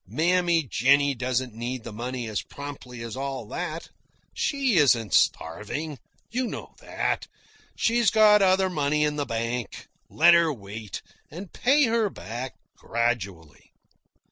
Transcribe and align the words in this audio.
Mammy 0.07 0.63
Jennie 0.63 1.13
doesn't 1.13 1.53
need 1.53 1.83
the 1.83 1.93
money 1.93 2.27
as 2.27 2.41
promptly 2.41 3.03
as 3.03 3.15
all 3.15 3.45
that. 3.49 3.89
She 4.33 4.77
isn't 4.77 5.13
starving. 5.13 5.99
You 6.31 6.47
know 6.47 6.73
that. 6.79 7.27
She's 7.75 8.09
got 8.09 8.41
other 8.41 8.67
money 8.67 9.03
in 9.03 9.15
the 9.17 9.27
bank. 9.27 9.89
Let 10.09 10.33
her 10.33 10.51
wait, 10.51 11.03
and 11.29 11.53
pay 11.53 11.83
her 11.83 12.09
back 12.09 12.55
gradually." 12.75 13.73